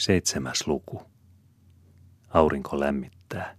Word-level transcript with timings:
Seitsemäs 0.00 0.66
luku. 0.66 1.02
Aurinko 2.28 2.80
lämmittää. 2.80 3.56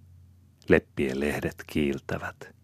Leppien 0.67 1.19
lehdet 1.19 1.64
kiiltävät. 1.67 2.56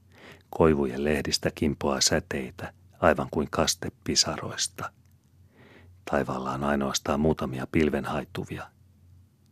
Koivujen 0.49 1.03
lehdistä 1.03 1.51
kimpoaa 1.55 2.01
säteitä, 2.01 2.73
aivan 2.99 3.27
kuin 3.31 3.47
kaste 3.51 3.91
pisaroista. 4.03 4.91
Taivaalla 6.11 6.51
on 6.51 6.63
ainoastaan 6.63 7.19
muutamia 7.19 7.67
pilvenhaittuvia. 7.71 8.71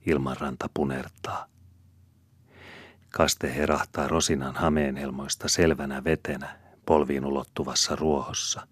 Ilmanranta 0.05 0.69
punertaa. 0.73 1.47
Kaste 3.09 3.55
herahtaa 3.55 4.07
rosinan 4.07 4.55
hameenhelmoista 4.55 5.47
selvänä 5.47 6.03
vetenä 6.03 6.59
polviin 6.85 7.25
ulottuvassa 7.25 7.95
ruohossa. 7.95 8.67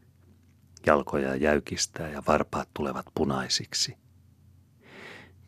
Jalkoja 0.85 1.35
jäykistää 1.35 2.09
ja 2.09 2.23
varpaat 2.27 2.69
tulevat 2.73 3.05
punaisiksi. 3.13 4.02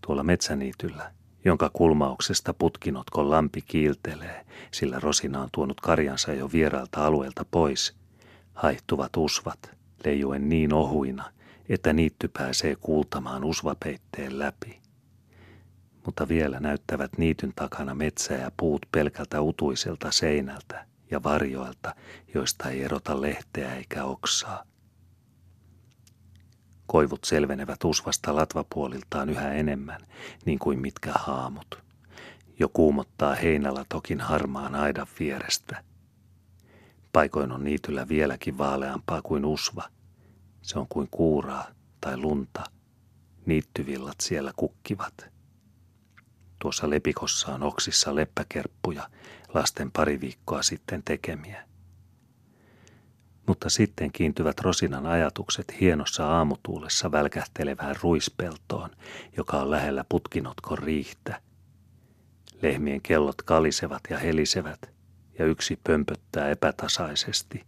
Tuolla 0.06 0.24
metsäniityllä, 0.24 1.12
jonka 1.46 1.70
kulmauksesta 1.74 2.54
putkinotkon 2.54 3.32
lampi 3.32 3.61
kiiltelee, 3.61 4.46
sillä 4.71 5.00
Rosina 5.00 5.42
on 5.42 5.50
tuonut 5.52 5.82
karjansa 5.82 6.34
jo 6.34 6.50
vierailta 6.54 7.06
alueelta 7.06 7.46
pois, 7.52 7.96
haihtuvat 8.54 9.18
usvat, 9.18 9.71
leijuen 10.06 10.50
niin 10.50 10.74
ohuina, 10.74 11.32
että 11.70 11.93
niitty 11.93 12.28
pääsee 12.28 12.76
kuultamaan 12.76 13.43
usvapeitteen 13.43 14.39
läpi. 14.39 14.79
Mutta 16.06 16.28
vielä 16.28 16.60
näyttävät 16.60 17.18
niityn 17.18 17.54
takana 17.56 17.96
metsä 17.96 18.34
ja 18.34 18.51
puut 18.57 18.86
pelkältä 18.92 19.42
utuiselta 19.42 20.12
seinältä 20.12 20.86
ja 21.12 21.24
varjoilta, 21.24 21.96
joista 22.34 22.70
ei 22.70 22.84
erota 22.84 23.21
lehteä 23.21 23.76
eikä 23.76 24.04
oksaa. 24.04 24.64
Koivut 26.88 27.24
selvenevät 27.24 27.84
usvasta 27.84 28.36
latvapuoliltaan 28.36 29.30
yhä 29.30 29.54
enemmän, 29.54 30.02
niin 30.46 30.60
kuin 30.60 30.80
mitkä 30.80 31.12
haamut. 31.16 31.84
Jo 32.59 32.70
kuumottaa 32.70 33.36
heinällä 33.36 33.86
tokin 33.90 34.20
harmaan 34.22 34.76
aidan 34.76 35.08
vierestä. 35.20 35.84
Paikoin 37.14 37.52
on 37.52 37.64
niityllä 37.64 38.08
vieläkin 38.08 38.58
vaaleampaa 38.58 39.22
kuin 39.22 39.46
usva. 39.46 39.84
Se 40.62 40.80
on 40.80 40.88
kuin 40.90 41.08
kuuraa 41.12 41.68
tai 42.02 42.18
lunta. 42.18 42.64
Niittyvillat 43.46 44.16
siellä 44.22 44.54
kukkivat. 44.56 45.28
Tuossa 46.59 46.90
lepikossa 46.90 47.54
on 47.54 47.64
oksissa 47.64 48.16
leppäkerppuja, 48.16 49.09
lasten 49.54 49.92
pari 49.92 50.22
viikkoa 50.22 50.64
sitten 50.64 51.04
tekemiä 51.04 51.75
mutta 53.48 53.70
sitten 53.70 54.12
kiintyvät 54.12 54.62
Rosinan 54.62 55.06
ajatukset 55.06 55.80
hienossa 55.82 56.28
aamutuulessa 56.28 57.12
välkähtelevään 57.12 57.96
ruispeltoon, 58.02 58.90
joka 59.38 59.62
on 59.62 59.72
lähellä 59.72 60.06
putkinotkon 60.10 60.78
riihtä. 60.78 61.42
Lehmien 62.62 63.02
kellot 63.02 63.42
kalisevat 63.42 64.02
ja 64.10 64.18
helisevät, 64.18 64.92
ja 65.40 65.46
yksi 65.46 65.80
pömpöttää 65.84 66.50
epätasaisesti. 66.50 67.64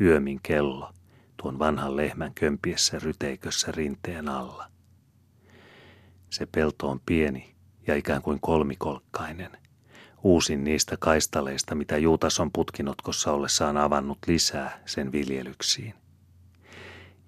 Yömin 0.00 0.40
kello, 0.42 0.92
tuon 1.36 1.58
vanhan 1.58 1.96
lehmän 1.96 2.34
kömpiessä 2.34 2.98
ryteikössä 2.98 3.72
rinteen 3.72 4.28
alla. 4.28 4.70
Se 6.30 6.46
pelto 6.46 6.88
on 6.88 7.00
pieni 7.06 7.54
ja 7.86 7.96
ikään 7.96 8.22
kuin 8.22 8.40
kolmikolkkainen– 8.40 9.50
Uusin 10.26 10.64
niistä 10.64 10.96
kaistaleista, 10.98 11.74
mitä 11.74 11.98
Juutas 11.98 12.40
on 12.40 12.50
putkinotkossa 12.52 13.32
ollessaan 13.32 13.76
avannut 13.76 14.18
lisää 14.26 14.80
sen 14.86 15.12
viljelyksiin. 15.12 15.94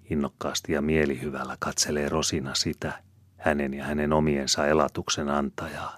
Innokkaasti 0.09 0.73
ja 0.73 0.81
mielihyvällä 0.81 1.57
katselee 1.59 2.09
Rosina 2.09 2.55
sitä, 2.55 3.03
hänen 3.37 3.73
ja 3.73 3.85
hänen 3.85 4.13
omiensa 4.13 4.67
elatuksen 4.67 5.29
antajaa. 5.29 5.97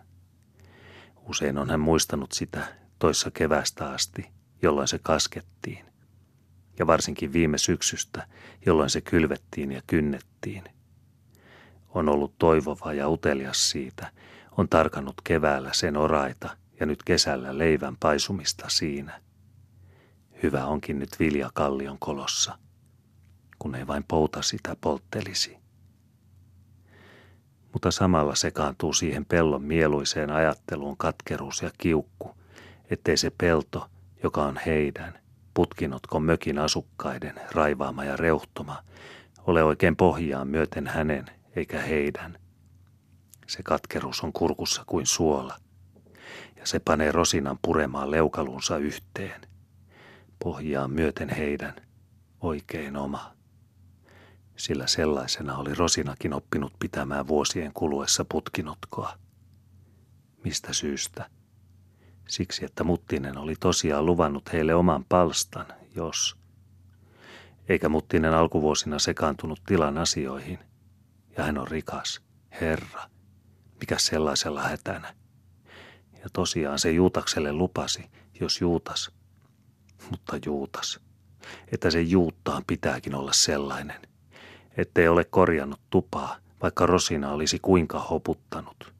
Usein 1.30 1.58
on 1.58 1.70
hän 1.70 1.80
muistanut 1.80 2.32
sitä 2.32 2.68
toissa 3.00 3.32
kevästä 3.32 3.90
asti, 3.90 4.30
jolloin 4.62 4.88
se 4.88 5.00
kaskettiin. 5.00 5.86
Ja 6.80 6.88
varsinkin 6.88 7.34
viime 7.34 7.58
syksystä, 7.58 8.28
jolloin 8.66 8.90
se 8.90 9.02
kylvettiin 9.02 9.72
ja 9.72 9.82
kynnettiin. 9.88 10.64
On 11.90 12.10
ollut 12.10 12.38
toivova 12.38 12.94
ja 12.94 13.10
utelias 13.10 13.70
siitä, 13.70 14.12
on 14.58 14.70
tarkannut 14.70 15.16
keväällä 15.24 15.70
sen 15.74 15.98
oraita– 15.98 16.50
ja 16.82 16.88
nyt 16.88 17.04
kesällä 17.04 17.58
leivän 17.58 17.98
paisumista 18.00 18.70
siinä. 18.70 19.22
Hyvä 20.44 20.66
onkin 20.66 21.00
nyt 21.00 21.20
vilja 21.20 21.50
kallion 21.54 22.00
kolossa, 22.00 22.58
kun 23.60 23.76
ei 23.76 23.88
vain 23.88 24.04
pouta 24.08 24.42
sitä 24.42 24.76
polttelisi. 24.82 25.58
Mutta 27.74 27.92
samalla 27.92 28.36
sekaantuu 28.36 28.94
siihen 28.94 29.26
pellon 29.26 29.64
mieluiseen 29.64 30.30
ajatteluun 30.30 30.98
katkeruus 30.98 31.62
ja 31.62 31.72
kiukku, 31.78 32.36
ettei 32.90 33.18
se 33.18 33.32
pelto, 33.38 33.88
joka 34.24 34.46
on 34.46 34.60
heidän, 34.66 35.20
putkinotkon 35.54 36.24
mökin 36.24 36.60
asukkaiden 36.60 37.42
raivaama 37.52 38.04
ja 38.04 38.18
reuhtoma, 38.18 38.84
ole 39.48 39.64
oikein 39.64 39.96
pohjaan 39.96 40.48
myöten 40.48 40.88
hänen 40.88 41.26
eikä 41.56 41.82
heidän. 41.82 42.38
Se 43.48 43.64
katkeruus 43.64 44.22
on 44.22 44.34
kurkussa 44.34 44.84
kuin 44.86 45.06
suola– 45.06 45.58
ja 46.62 46.68
se 46.68 46.80
panee 46.80 47.12
Rosinan 47.12 47.60
puremaan 47.62 48.12
leukalunsa 48.12 48.78
yhteen. 48.78 49.42
Pohjaan 50.44 50.92
myöten 50.92 51.30
heidän, 51.30 51.76
oikein 52.42 52.98
oma. 52.98 53.34
Sillä 54.56 54.88
sellaisena 54.88 55.58
oli 55.58 55.74
Rosinakin 55.74 56.34
oppinut 56.34 56.74
pitämään 56.80 57.28
vuosien 57.28 57.74
kuluessa 57.74 58.26
putkinotkoa. 58.32 59.14
Mistä 60.44 60.74
syystä? 60.74 61.30
Siksi, 62.28 62.66
että 62.66 62.84
Muttinen 62.84 63.38
oli 63.38 63.56
tosiaan 63.60 64.06
luvannut 64.06 64.54
heille 64.54 64.76
oman 64.76 65.06
palstan, 65.10 65.66
jos. 65.96 66.38
Eikä 67.70 67.90
Muttinen 67.90 68.34
alkuvuosina 68.34 69.00
sekaantunut 69.00 69.62
tilan 69.66 69.98
asioihin. 69.98 70.60
Ja 71.38 71.44
hän 71.44 71.58
on 71.58 71.68
rikas, 71.68 72.22
herra. 72.62 73.10
Mikä 73.80 73.96
sellaisella 73.98 74.64
hätänä? 74.64 75.21
Ja 76.24 76.30
tosiaan 76.34 76.80
se 76.80 76.92
Juutakselle 76.92 77.54
lupasi, 77.54 78.10
jos 78.40 78.62
Juutas, 78.62 79.12
mutta 80.12 80.40
Juutas, 80.46 81.00
että 81.72 81.92
se 81.92 82.02
Juuttaan 82.02 82.64
pitääkin 82.68 83.16
olla 83.16 83.34
sellainen, 83.34 84.02
ettei 84.78 85.08
ole 85.08 85.24
korjannut 85.24 85.80
tupaa, 85.90 86.38
vaikka 86.62 86.86
Rosina 86.86 87.32
olisi 87.32 87.60
kuinka 87.60 88.00
hoputtanut, 88.00 88.94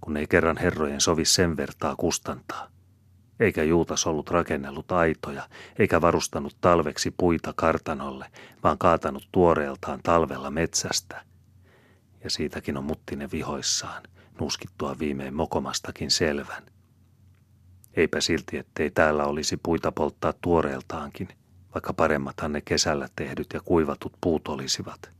kun 0.00 0.16
ei 0.16 0.26
kerran 0.26 0.56
herrojen 0.56 1.00
sovi 1.00 1.24
sen 1.24 1.56
vertaa 1.56 1.96
kustantaa. 1.96 2.68
Eikä 3.40 3.62
Juutas 3.62 4.06
ollut 4.06 4.30
rakennellut 4.30 4.92
aitoja, 4.92 5.48
eikä 5.78 6.00
varustanut 6.00 6.56
talveksi 6.60 7.10
puita 7.10 7.52
kartanolle, 7.56 8.26
vaan 8.64 8.78
kaatanut 8.78 9.28
tuoreeltaan 9.32 10.00
talvella 10.02 10.50
metsästä. 10.50 11.24
Ja 12.24 12.30
siitäkin 12.30 12.76
on 12.76 12.84
Muttinen 12.84 13.30
vihoissaan– 13.30 14.02
nuuskittua 14.40 14.96
viimein 14.98 15.34
mokomastakin 15.34 16.10
selvän. 16.10 16.62
Eipä 17.94 18.20
silti, 18.20 18.58
ettei 18.58 18.90
täällä 18.90 19.24
olisi 19.24 19.56
puita 19.56 19.92
polttaa 19.92 20.32
tuoreeltaankin, 20.40 21.28
vaikka 21.74 21.92
paremmathan 21.92 22.52
ne 22.52 22.60
kesällä 22.60 23.08
tehdyt 23.16 23.46
ja 23.54 23.60
kuivatut 23.60 24.12
puut 24.20 24.48
olisivat. 24.48 25.10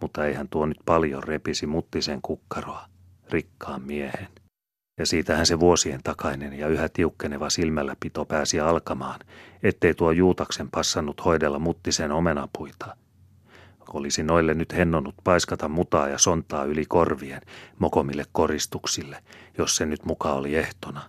Mutta 0.00 0.26
eihän 0.26 0.48
tuo 0.48 0.66
nyt 0.66 0.78
paljon 0.86 1.24
repisi 1.24 1.66
muttisen 1.66 2.22
kukkaroa, 2.22 2.88
rikkaan 3.30 3.82
miehen. 3.82 4.28
Ja 4.98 5.06
siitähän 5.06 5.46
se 5.46 5.60
vuosien 5.60 6.00
takainen 6.04 6.52
ja 6.52 6.68
yhä 6.68 6.88
tiukkeneva 6.88 7.50
silmälläpito 7.50 8.24
pääsi 8.24 8.60
alkamaan, 8.60 9.20
ettei 9.62 9.94
tuo 9.94 10.10
Juutaksen 10.10 10.70
passannut 10.70 11.24
hoidella 11.24 11.58
muttisen 11.58 12.12
omenapuita– 12.12 12.96
olisi 13.92 14.22
noille 14.22 14.54
nyt 14.54 14.72
hennonut 14.72 15.14
paiskata 15.24 15.68
mutaa 15.68 16.08
ja 16.08 16.18
sontaa 16.18 16.64
yli 16.64 16.84
korvien 16.88 17.42
mokomille 17.78 18.24
koristuksille, 18.32 19.22
jos 19.58 19.76
se 19.76 19.86
nyt 19.86 20.04
muka 20.04 20.32
oli 20.32 20.56
ehtona. 20.56 21.02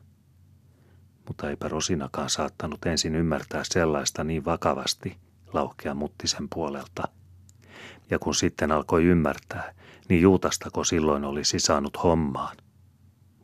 Mutta 1.28 1.50
eipä 1.50 1.68
Rosinakaan 1.68 2.30
saattanut 2.30 2.86
ensin 2.86 3.16
ymmärtää 3.16 3.64
sellaista 3.64 4.24
niin 4.24 4.46
vakavasti 4.46 5.18
lauhkea 5.54 5.94
muttisen 5.94 6.48
puolelta. 6.50 7.04
Ja 8.10 8.20
kun 8.20 8.36
sitten 8.36 8.72
alkoi 8.72 9.04
ymmärtää, 9.04 9.74
niin 10.10 10.22
Juutastako 10.22 10.84
silloin 10.84 11.26
olisi 11.26 11.60
saanut 11.60 12.04
hommaan. 12.04 12.58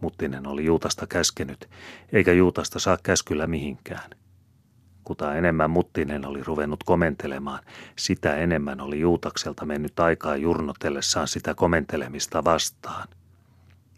Muttinen 0.02 0.48
oli 0.48 0.66
Juutasta 0.66 1.08
käskenyt, 1.08 1.70
eikä 2.12 2.34
Juutasta 2.34 2.80
saa 2.80 2.98
käskyllä 3.04 3.48
mihinkään. 3.48 4.10
Kuta 5.10 5.36
enemmän 5.36 5.70
Muttinen 5.70 6.26
oli 6.26 6.44
ruvennut 6.44 6.84
komentelemaan, 6.84 7.60
sitä 7.96 8.36
enemmän 8.36 8.82
oli 8.82 9.00
Juutakselta 9.00 9.66
mennyt 9.66 10.00
aikaa 10.00 10.36
jurnotellessaan 10.36 11.28
sitä 11.28 11.56
komentelemista 11.56 12.44
vastaan. 12.44 13.08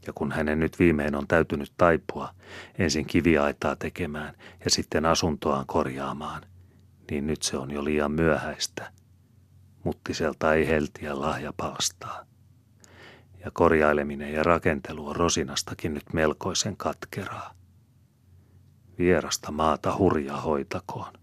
Ja 0.07 0.13
kun 0.13 0.31
hänen 0.31 0.59
nyt 0.59 0.79
viimein 0.79 1.15
on 1.15 1.27
täytynyt 1.27 1.73
taipua, 1.77 2.33
ensin 2.79 3.05
kiviaitaa 3.05 3.75
tekemään 3.75 4.33
ja 4.65 4.69
sitten 4.69 5.05
asuntoaan 5.05 5.65
korjaamaan, 5.67 6.41
niin 7.09 7.27
nyt 7.27 7.41
se 7.41 7.57
on 7.57 7.71
jo 7.71 7.83
liian 7.83 8.11
myöhäistä. 8.11 8.91
Muttiselta 9.83 10.53
ei 10.53 10.67
heltiä 10.67 11.19
lahja 11.19 11.53
palstaa. 11.57 12.25
ja 13.45 13.51
korjaileminen 13.53 14.33
ja 14.33 14.43
rakentelu 14.43 15.07
on 15.07 15.15
Rosinastakin 15.15 15.93
nyt 15.93 16.13
melkoisen 16.13 16.77
katkeraa. 16.77 17.60
Vierasta 19.01 19.51
maata 19.51 19.97
hurjaa 19.97 20.41
hoitakoon. 20.41 21.13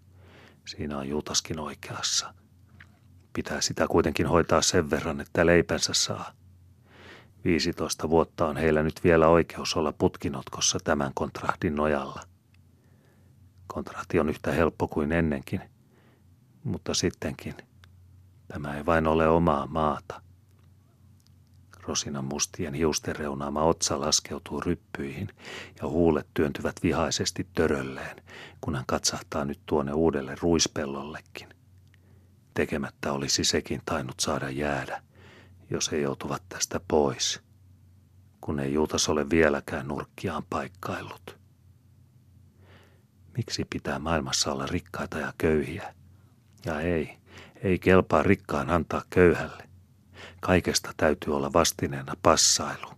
Siinä 0.67 0.99
on 0.99 1.09
Juutaskin 1.09 1.59
oikeassa. 1.61 2.35
Pitää 3.33 3.61
sitä 3.61 3.87
kuitenkin 3.89 4.27
hoitaa 4.27 4.63
sen 4.63 4.91
verran, 4.91 5.21
että 5.21 5.47
leipänsä 5.47 5.95
saa. 5.95 6.33
15 7.45 8.11
vuotta 8.11 8.47
on 8.47 8.57
heillä 8.57 8.83
nyt 8.83 9.05
vielä 9.05 9.29
oikeus 9.29 9.77
olla 9.77 9.93
putkinotkossa 9.93 10.79
tämän 10.85 11.13
kontrahtin 11.15 11.75
nojalla. 11.75 12.23
Kontrahti 13.67 14.21
on 14.21 14.29
yhtä 14.29 14.53
helppo 14.53 14.89
kuin 14.89 15.13
ennenkin, 15.13 15.61
mutta 16.65 16.95
sittenkin 16.95 17.55
tämä 18.49 18.77
ei 18.77 18.87
vain 18.87 19.07
ole 19.07 19.29
omaa 19.29 19.67
maata. 19.67 20.23
Rosinan 21.89 22.25
mustien 22.25 22.75
hiusten 22.75 23.17
reunaama 23.17 23.63
otsa 23.63 24.01
laskeutuu 24.01 24.61
ryppyihin 24.61 25.29
ja 25.83 25.89
huulet 25.89 26.27
työntyvät 26.35 26.77
vihaisesti 26.83 27.47
törölleen, 27.55 28.23
kun 28.61 28.75
hän 28.75 28.85
katsahtaa 28.87 29.45
nyt 29.45 29.61
tuonne 29.67 29.93
uudelle 29.93 30.35
ruispellollekin. 30.41 31.49
Tekemättä 32.55 33.13
olisi 33.13 33.45
sekin 33.45 33.83
tainnut 33.85 34.21
saada 34.21 34.51
jäädä, 34.51 35.03
jos 35.71 35.93
he 35.93 35.99
joutuvat 35.99 36.43
tästä 36.49 36.81
pois, 36.89 37.41
kun 38.41 38.61
ei 38.61 38.73
Juutas 38.73 39.09
ole 39.09 39.31
vieläkään 39.31 39.89
nurkkiaan 39.89 40.43
paikkaillut. 40.51 41.39
Miksi 43.37 43.65
pitää 43.65 43.99
maailmassa 43.99 44.53
olla 44.53 44.67
rikkaita 44.67 45.19
ja 45.19 45.33
köyhiä? 45.39 45.95
Ja 46.67 46.81
ei, 46.81 47.19
ei 47.63 47.79
kelpaa 47.79 48.23
rikkaan 48.23 48.71
antaa 48.71 49.03
köyhälle. 49.11 49.68
Kaikesta 50.41 50.93
täytyy 50.97 51.37
olla 51.37 51.53
vastineena 51.53 52.15
passailu. 52.23 52.91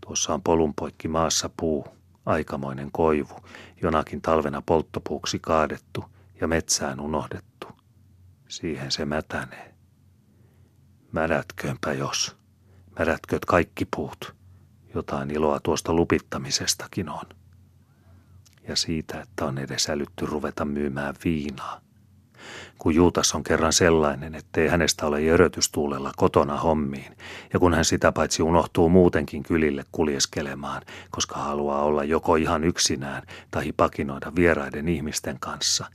Tuossa 0.00 0.34
on 0.34 0.42
polunpoikki 0.42 1.08
maassa 1.08 1.50
puu, 1.56 1.86
aikamoinen 2.26 2.90
koivu, 2.92 3.34
jonakin 3.82 4.22
talvena 4.22 4.62
polttopuuksi 4.66 5.38
kaadettu 5.38 6.04
ja 6.40 6.48
metsään 6.48 7.00
unohdettu. 7.00 7.68
Siihen 8.48 8.92
se 8.92 9.04
mätänee. 9.04 9.74
Mädätköönpä 11.12 11.92
jos. 11.92 12.36
Mädätköt 12.98 13.44
kaikki 13.44 13.84
puut. 13.96 14.34
Jotain 14.94 15.30
iloa 15.30 15.60
tuosta 15.60 15.92
lupittamisestakin 15.92 17.08
on. 17.08 17.24
Ja 18.68 18.76
siitä, 18.76 19.20
että 19.20 19.44
on 19.44 19.58
edes 19.58 19.90
älytty 19.90 20.26
ruveta 20.26 20.64
myymään 20.64 21.14
viinaa 21.24 21.80
kun 22.78 22.94
Juutas 22.94 23.34
on 23.34 23.44
kerran 23.44 23.72
sellainen, 23.72 24.34
ettei 24.34 24.68
hänestä 24.68 25.06
ole 25.06 25.22
jörötystuulella 25.22 26.12
kotona 26.16 26.56
hommiin, 26.56 27.16
ja 27.52 27.58
kun 27.58 27.74
hän 27.74 27.84
sitä 27.84 28.12
paitsi 28.12 28.42
unohtuu 28.42 28.88
muutenkin 28.88 29.42
kylille 29.42 29.84
kuljeskelemaan, 29.92 30.82
koska 31.10 31.36
haluaa 31.36 31.82
olla 31.82 32.04
joko 32.04 32.36
ihan 32.36 32.64
yksinään 32.64 33.22
tai 33.50 33.72
pakinoida 33.76 34.32
vieraiden 34.36 34.88
ihmisten 34.88 35.40
kanssa, 35.40 35.86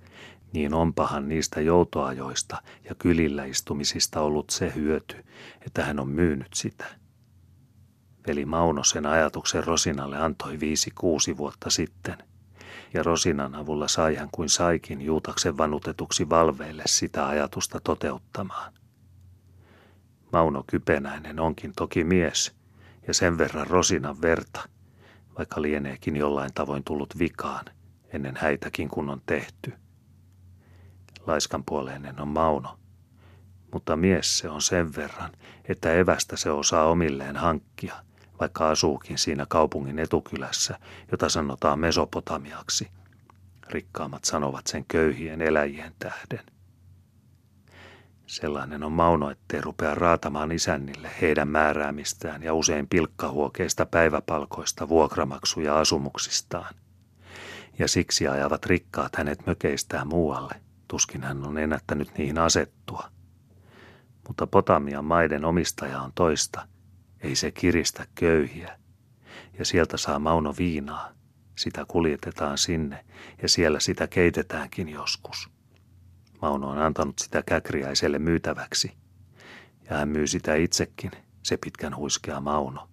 niin 0.53 0.73
onpahan 0.73 1.29
niistä 1.29 1.61
joutoajoista 1.61 2.61
ja 2.89 2.95
kylillä 2.95 3.45
istumisista 3.45 4.21
ollut 4.21 4.49
se 4.49 4.71
hyöty, 4.75 5.25
että 5.65 5.85
hän 5.85 5.99
on 5.99 6.09
myynyt 6.09 6.53
sitä. 6.53 6.85
Veli 8.27 8.45
Mauno 8.45 8.83
sen 8.83 9.05
ajatuksen 9.05 9.63
Rosinalle 9.63 10.17
antoi 10.17 10.59
viisi 10.59 10.91
kuusi 10.95 11.37
vuotta 11.37 11.69
sitten– 11.69 12.17
ja 12.93 13.03
Rosinan 13.03 13.55
avulla 13.55 13.87
sai 13.87 14.15
hän 14.15 14.29
kuin 14.31 14.49
saikin 14.49 15.01
Juutaksen 15.01 15.57
vanutetuksi 15.57 16.29
valveille 16.29 16.83
sitä 16.85 17.27
ajatusta 17.27 17.79
toteuttamaan. 17.83 18.73
Mauno 20.31 20.63
Kypenäinen 20.67 21.39
onkin 21.39 21.73
toki 21.75 22.03
mies 22.03 22.55
ja 23.07 23.13
sen 23.13 23.37
verran 23.37 23.67
Rosinan 23.67 24.21
verta, 24.21 24.69
vaikka 25.37 25.61
lieneekin 25.61 26.15
jollain 26.15 26.53
tavoin 26.53 26.83
tullut 26.83 27.19
vikaan 27.19 27.65
ennen 28.13 28.37
häitäkin 28.37 28.89
kun 28.89 29.09
on 29.09 29.21
tehty. 29.25 29.73
Laiskan 31.27 31.63
puoleinen 31.63 32.21
on 32.21 32.27
Mauno, 32.27 32.79
mutta 33.73 33.95
mies 33.95 34.37
se 34.37 34.49
on 34.49 34.61
sen 34.61 34.95
verran, 34.95 35.31
että 35.65 35.93
evästä 35.93 36.37
se 36.37 36.51
osaa 36.51 36.85
omilleen 36.85 37.35
hankkia– 37.35 37.95
vaikka 38.39 38.69
asuukin 38.69 39.17
siinä 39.17 39.45
kaupungin 39.49 39.99
etukylässä, 39.99 40.79
jota 41.11 41.29
sanotaan 41.29 41.79
Mesopotamiaksi. 41.79 42.91
Rikkaammat 43.69 44.25
sanovat 44.25 44.67
sen 44.67 44.85
köyhien 44.85 45.41
eläjien 45.41 45.93
tähden. 45.99 46.45
Sellainen 48.27 48.83
on 48.83 48.91
Mauno, 48.91 49.31
ettei 49.31 49.61
rupea 49.61 49.95
raatamaan 49.95 50.51
isännille 50.51 51.11
heidän 51.21 51.47
määräämistään 51.47 52.43
ja 52.43 52.53
usein 52.53 52.87
pilkkahuokeista 52.87 53.85
päiväpalkoista, 53.85 54.89
vuokramaksuja 54.89 55.79
asumuksistaan. 55.79 56.75
Ja 57.79 57.87
siksi 57.87 58.27
ajavat 58.27 58.65
rikkaat 58.65 59.15
hänet 59.15 59.45
mökeistään 59.45 60.07
muualle. 60.07 60.55
Tuskin 60.87 61.23
hän 61.23 61.47
on 61.47 61.57
ennättänyt 61.57 62.17
niihin 62.17 62.37
asettua. 62.37 63.09
Mutta 64.27 64.47
Potamian 64.47 65.05
maiden 65.05 65.45
omistaja 65.45 66.01
on 66.01 66.11
toista– 66.15 66.65
ei 67.21 67.35
se 67.35 67.51
kiristä 67.51 68.07
köyhiä. 68.15 68.79
Ja 69.59 69.65
sieltä 69.65 69.97
saa 69.97 70.19
Mauno 70.19 70.53
viinaa. 70.57 71.11
Sitä 71.57 71.85
kuljetetaan 71.87 72.57
sinne 72.57 73.05
ja 73.41 73.49
siellä 73.49 73.79
sitä 73.79 74.07
keitetäänkin 74.07 74.89
joskus. 74.89 75.49
Mauno 76.41 76.69
on 76.69 76.77
antanut 76.77 77.19
sitä 77.19 77.43
käkriäiselle 77.45 78.19
myytäväksi. 78.19 78.91
Ja 79.89 79.97
hän 79.97 80.09
myy 80.09 80.27
sitä 80.27 80.55
itsekin, 80.55 81.11
se 81.43 81.57
pitkän 81.57 81.95
huiskea 81.95 82.41
Mauno. 82.41 82.89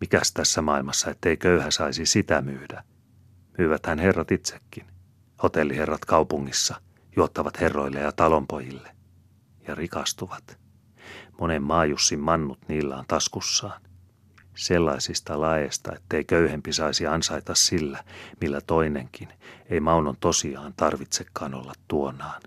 Mikäs 0.00 0.32
tässä 0.32 0.62
maailmassa, 0.62 1.10
ettei 1.10 1.36
köyhä 1.36 1.70
saisi 1.70 2.06
sitä 2.06 2.42
myydä? 2.42 2.84
Myyvät 3.58 3.86
hän 3.86 3.98
herrat 3.98 4.30
itsekin. 4.30 4.86
Hotelliherrat 5.42 6.04
kaupungissa 6.04 6.80
juottavat 7.16 7.60
herroille 7.60 8.00
ja 8.00 8.12
talonpojille. 8.12 8.96
Ja 9.68 9.74
rikastuvat 9.74 10.63
monen 11.40 11.62
maajussin 11.62 12.20
mannut 12.20 12.58
niillä 12.68 12.96
on 12.96 13.04
taskussaan. 13.08 13.80
Sellaisista 14.54 15.40
laeista, 15.40 15.92
ettei 15.94 16.24
köyhempi 16.24 16.72
saisi 16.72 17.06
ansaita 17.06 17.54
sillä, 17.54 18.04
millä 18.40 18.60
toinenkin, 18.60 19.28
ei 19.70 19.80
Maunon 19.80 20.16
tosiaan 20.20 20.74
tarvitsekaan 20.76 21.54
olla 21.54 21.72
tuonaan. 21.88 22.42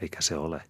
Eikä 0.00 0.20
se 0.20 0.36
ole. 0.36 0.62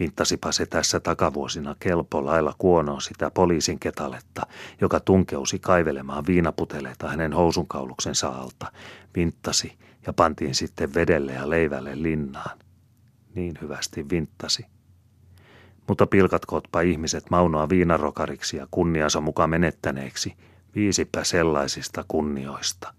Vinttasipa 0.00 0.52
se 0.52 0.66
tässä 0.66 1.00
takavuosina 1.00 1.76
kelpo 1.80 2.24
lailla 2.24 2.54
kuonoon 2.58 3.02
sitä 3.02 3.30
poliisin 3.30 3.78
ketaletta, 3.78 4.46
joka 4.80 5.00
tunkeusi 5.00 5.58
kaivelemaan 5.58 6.26
viinaputeleita 6.26 7.08
hänen 7.08 7.32
housunkauluksensa 7.32 8.28
alta. 8.28 8.72
Vinttasi 9.16 9.78
ja 10.06 10.12
pantiin 10.12 10.54
sitten 10.54 10.94
vedelle 10.94 11.32
ja 11.32 11.50
leivälle 11.50 12.02
linnaan. 12.02 12.58
Niin 13.34 13.58
hyvästi 13.60 14.10
vinttasi 14.10 14.66
mutta 15.88 16.06
pilkatkootpa 16.06 16.80
ihmiset 16.80 17.30
Maunoa 17.30 17.68
viinarokariksi 17.68 18.56
ja 18.56 18.66
kunniansa 18.70 19.20
mukaan 19.20 19.50
menettäneeksi, 19.50 20.36
viisipä 20.74 21.24
sellaisista 21.24 22.04
kunnioista. 22.08 22.94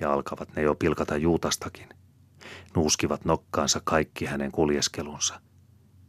Ja 0.00 0.12
alkavat 0.12 0.56
ne 0.56 0.62
jo 0.62 0.74
pilkata 0.74 1.16
Juutastakin. 1.16 1.88
Nuuskivat 2.76 3.24
nokkaansa 3.24 3.80
kaikki 3.84 4.24
hänen 4.24 4.52
kuljeskelunsa. 4.52 5.40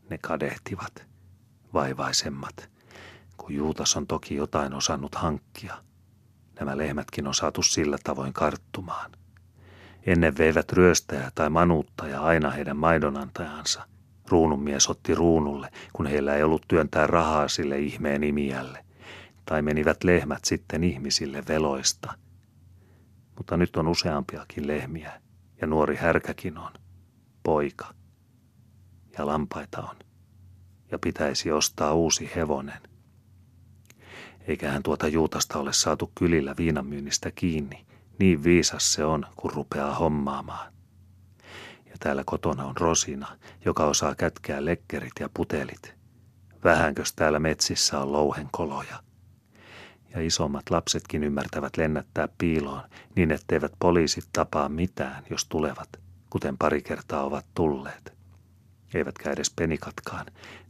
Ne 0.10 0.18
kadehtivat, 0.18 1.06
vaivaisemmat, 1.74 2.70
kun 3.38 3.54
Juutas 3.54 3.98
on 3.98 4.08
toki 4.08 4.36
jotain 4.36 4.74
osannut 4.74 5.16
hankkia. 5.16 5.84
Nämä 6.60 6.78
lehmätkin 6.78 7.28
on 7.28 7.34
saatu 7.34 7.64
sillä 7.64 7.98
tavoin 8.04 8.34
karttumaan. 8.34 9.12
Ennen 10.06 10.38
veivät 10.38 10.72
ryöstäjä 10.74 11.32
tai 11.36 11.50
manuuttaja 11.50 12.22
aina 12.22 12.52
heidän 12.52 12.78
maidonantajansa– 12.78 13.86
Ruununmies 14.30 14.90
otti 14.90 15.16
ruunulle, 15.16 15.70
kun 15.94 16.06
heillä 16.06 16.36
ei 16.36 16.44
ollut 16.44 16.66
työntää 16.68 17.08
rahaa 17.08 17.48
sille 17.48 17.80
ihmeen 17.80 18.24
imiälle. 18.24 18.86
Tai 19.46 19.62
menivät 19.62 20.04
lehmät 20.04 20.46
sitten 20.46 20.84
ihmisille 20.84 21.44
veloista. 21.48 22.14
Mutta 23.38 23.58
nyt 23.58 23.76
on 23.76 23.88
useampiakin 23.88 24.68
lehmiä, 24.68 25.22
ja 25.62 25.68
nuori 25.68 25.96
härkäkin 25.96 26.58
on. 26.58 26.72
Poika. 27.44 27.94
Ja 29.18 29.26
lampaita 29.26 29.82
on. 29.82 29.96
Ja 30.92 31.00
pitäisi 31.00 31.52
ostaa 31.52 31.94
uusi 31.94 32.32
hevonen. 32.36 32.82
Eiköhän 34.48 34.84
tuota 34.84 35.08
Juutasta 35.08 35.60
ole 35.60 35.74
saatu 35.74 36.12
kylillä 36.16 36.56
viinamyynnistä 36.58 37.32
kiinni. 37.32 37.86
Niin 38.20 38.44
viisas 38.44 38.94
se 38.94 39.06
on, 39.06 39.26
kun 39.36 39.54
rupeaa 39.54 39.96
hommaamaan. 39.96 40.73
Täällä 42.04 42.24
kotona 42.26 42.66
on 42.66 42.78
Rosina, 42.78 43.38
joka 43.66 43.86
osaa 43.86 44.16
kätkeä 44.16 44.66
lekkerit 44.66 45.12
ja 45.20 45.30
putelit. 45.34 45.94
Vähänkös 46.64 47.14
täällä 47.14 47.40
metsissä 47.40 48.00
on 48.00 48.12
louhenkoloja. 48.12 49.04
Ja 50.14 50.22
isommat 50.22 50.70
lapsetkin 50.70 51.24
ymmärtävät 51.24 51.78
lennättää 51.78 52.28
piiloon 52.38 52.82
niin, 53.16 53.32
etteivät 53.32 53.72
poliisit 53.80 54.26
tapaa 54.34 54.70
mitään, 54.70 55.24
jos 55.30 55.46
tulevat, 55.46 55.90
kuten 56.30 56.58
pari 56.58 56.82
kertaa 56.82 57.24
ovat 57.24 57.46
tulleet. 57.54 58.14
Eivätkä 58.94 59.32
edes 59.32 59.50
penikatkaan, 59.50 60.26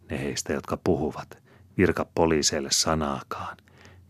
ne 0.10 0.20
heistä, 0.20 0.54
jotka 0.54 0.78
puhuvat, 0.84 1.38
virka 1.78 2.06
poliiseille 2.16 2.70
sanaakaan, 2.72 3.58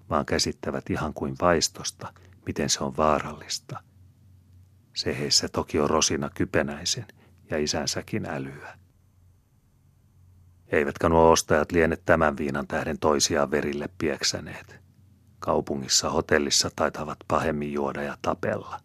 vaan 0.09 0.25
käsittävät 0.25 0.89
ihan 0.89 1.13
kuin 1.13 1.35
vaistosta, 1.41 2.13
miten 2.45 2.69
se 2.69 2.83
on 2.83 2.97
vaarallista. 2.97 3.92
Se 4.93 5.19
heissä 5.19 5.49
toki 5.49 5.79
on 5.79 5.89
Rosina 5.89 6.29
kypenäisen 6.29 7.05
ja 7.49 7.57
isänsäkin 7.57 8.25
älyä. 8.25 8.77
Eivätkä 10.67 11.09
nuo 11.09 11.31
ostajat 11.31 11.71
liene 11.71 11.97
tämän 12.05 12.37
viinan 12.37 12.67
tähden 12.67 12.99
toisiaan 12.99 13.51
verille 13.51 13.89
pieksäneet. 13.97 14.79
Kaupungissa 15.39 16.09
hotellissa 16.09 16.69
taitavat 16.75 17.17
pahemmin 17.27 17.73
juoda 17.73 18.03
ja 18.03 18.17
tapella. 18.21 18.79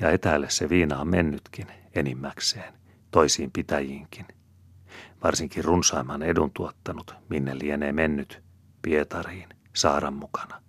Ja 0.00 0.10
etäälle 0.10 0.50
se 0.50 0.68
viina 0.68 0.98
on 0.98 1.08
mennytkin 1.08 1.66
enimmäkseen, 1.94 2.74
toisiin 3.10 3.50
pitäjiinkin. 3.50 4.26
Varsinkin 5.22 5.64
runsaimman 5.64 6.22
edun 6.22 6.50
tuottanut, 6.50 7.14
minne 7.28 7.58
lienee 7.58 7.92
mennyt, 7.92 8.42
Pietariin, 8.82 9.48
Saaran 9.74 10.14
mukana. 10.14 10.62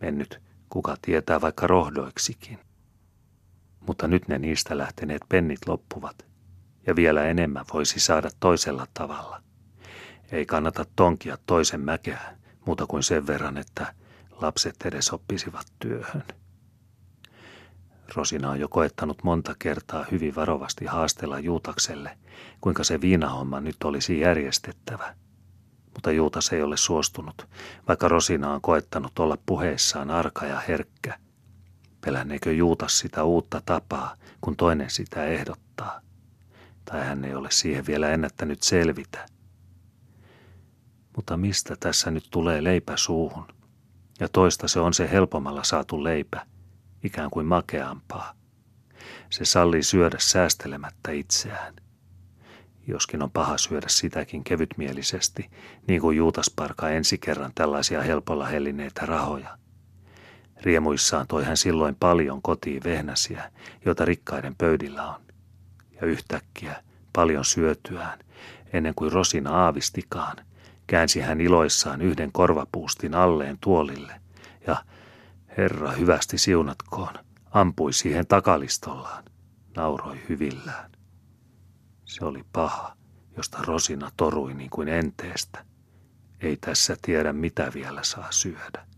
Mennyt, 0.00 0.40
kuka 0.68 0.96
tietää 1.02 1.40
vaikka 1.40 1.66
rohdoiksikin. 1.66 2.58
Mutta 3.86 4.08
nyt 4.08 4.28
ne 4.28 4.38
niistä 4.38 4.78
lähteneet 4.78 5.22
pennit 5.28 5.58
loppuvat, 5.66 6.26
ja 6.86 6.96
vielä 6.96 7.24
enemmän 7.24 7.64
voisi 7.74 8.00
saada 8.00 8.30
toisella 8.40 8.86
tavalla. 8.94 9.42
Ei 10.32 10.46
kannata 10.46 10.84
tonkia 10.96 11.38
toisen 11.46 11.80
mäkeä, 11.80 12.20
muuta 12.66 12.86
kuin 12.86 13.02
sen 13.02 13.26
verran, 13.26 13.56
että 13.56 13.94
lapset 14.40 14.76
edes 14.84 15.12
oppisivat 15.12 15.66
työhön. 15.78 16.24
Rosina 18.14 18.50
on 18.50 18.60
jo 18.60 18.68
koettanut 18.68 19.22
monta 19.22 19.54
kertaa 19.58 20.06
hyvin 20.10 20.34
varovasti 20.34 20.84
haastella 20.84 21.38
Juutakselle, 21.38 22.18
kuinka 22.60 22.84
se 22.84 23.00
viinahomma 23.00 23.60
nyt 23.60 23.76
olisi 23.84 24.20
järjestettävä. 24.20 25.14
Mutta 25.94 26.12
Juutas 26.12 26.52
ei 26.52 26.62
ole 26.62 26.76
suostunut, 26.76 27.48
vaikka 27.88 28.08
Rosina 28.08 28.52
on 28.52 28.60
koettanut 28.60 29.18
olla 29.18 29.38
puheissaan 29.46 30.10
arka 30.10 30.46
ja 30.46 30.60
herkkä. 30.60 31.18
Pelänneekö 32.00 32.52
Juutas 32.52 32.98
sitä 32.98 33.24
uutta 33.24 33.62
tapaa, 33.66 34.16
kun 34.40 34.56
toinen 34.56 34.90
sitä 34.90 35.24
ehdottaa? 35.24 36.00
Tai 36.84 37.06
hän 37.06 37.24
ei 37.24 37.34
ole 37.34 37.50
siihen 37.50 37.86
vielä 37.86 38.08
ennättänyt 38.08 38.62
selvitä. 38.62 39.26
Mutta 41.16 41.36
mistä 41.36 41.76
tässä 41.80 42.10
nyt 42.10 42.24
tulee 42.30 42.64
leipä 42.64 42.96
suuhun? 42.96 43.46
Ja 44.20 44.28
toista 44.28 44.68
se 44.68 44.80
on 44.80 44.94
se 44.94 45.10
helpommalla 45.10 45.64
saatu 45.64 46.04
leipä, 46.04 46.46
ikään 47.04 47.30
kuin 47.30 47.46
makeampaa. 47.46 48.34
Se 49.30 49.44
sallii 49.44 49.82
syödä 49.82 50.16
säästelemättä 50.20 51.10
itseään. 51.10 51.74
Joskin 52.86 53.22
on 53.22 53.30
paha 53.30 53.58
syödä 53.58 53.86
sitäkin 53.88 54.44
kevytmielisesti, 54.44 55.50
niin 55.86 56.00
kuin 56.00 56.16
Juutasparka 56.16 56.90
ensi 56.90 57.18
kerran 57.18 57.52
tällaisia 57.54 58.02
helpolla 58.02 58.46
hellineitä 58.46 59.06
rahoja. 59.06 59.59
Riemuissaan 60.62 61.26
toi 61.26 61.44
hän 61.44 61.56
silloin 61.56 61.96
paljon 62.00 62.42
kotiin 62.42 62.84
vehnäsiä, 62.84 63.52
joita 63.84 64.04
rikkaiden 64.04 64.54
pöydillä 64.58 65.08
on. 65.08 65.20
Ja 66.00 66.06
yhtäkkiä, 66.06 66.82
paljon 67.12 67.44
syötyään, 67.44 68.18
ennen 68.72 68.94
kuin 68.94 69.12
Rosina 69.12 69.50
aavistikaan, 69.64 70.36
käänsi 70.86 71.20
hän 71.20 71.40
iloissaan 71.40 72.02
yhden 72.02 72.32
korvapuustin 72.32 73.14
alleen 73.14 73.58
tuolille 73.60 74.20
ja 74.66 74.84
Herra 75.56 75.90
hyvästi 75.90 76.38
siunatkoon, 76.38 77.14
ampui 77.50 77.92
siihen 77.92 78.26
takalistollaan, 78.26 79.24
nauroi 79.76 80.20
hyvillään. 80.28 80.90
Se 82.04 82.24
oli 82.24 82.44
paha, 82.52 82.96
josta 83.36 83.58
Rosina 83.62 84.10
torui 84.16 84.54
niin 84.54 84.70
kuin 84.70 84.88
enteestä. 84.88 85.64
Ei 86.40 86.56
tässä 86.56 86.96
tiedä, 87.02 87.32
mitä 87.32 87.72
vielä 87.74 88.02
saa 88.02 88.32
syödä. 88.32 88.89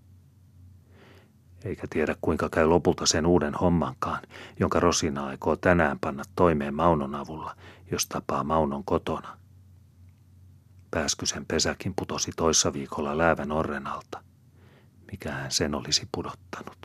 Eikä 1.64 1.86
tiedä, 1.90 2.16
kuinka 2.20 2.48
käy 2.48 2.66
lopulta 2.66 3.06
sen 3.06 3.26
uuden 3.26 3.54
hommankaan, 3.54 4.22
jonka 4.60 4.80
Rosina 4.80 5.26
aikoo 5.26 5.56
tänään 5.56 5.98
panna 5.98 6.22
toimeen 6.36 6.74
Maunon 6.74 7.14
avulla, 7.14 7.56
jos 7.90 8.06
tapaa 8.06 8.44
Maunon 8.44 8.84
kotona. 8.84 9.38
Pääskysen 10.90 11.46
pesäkin 11.46 11.92
putosi 11.96 12.30
toissa 12.36 12.72
viikolla 12.72 13.18
läävän 13.18 13.52
orren 13.52 13.86
alta– 13.86 14.22
mikähän 15.12 15.50
sen 15.50 15.74
olisi 15.74 16.08
pudottanut. 16.12 16.78